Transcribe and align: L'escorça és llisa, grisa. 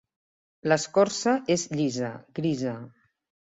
L'escorça 0.71 1.35
és 1.59 1.67
llisa, 1.77 2.13
grisa. 2.41 2.77